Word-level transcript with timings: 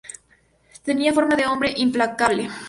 Tenía 0.83 1.13
fama 1.13 1.35
de 1.35 1.45
hombre 1.45 1.75
implacable. 1.77 2.49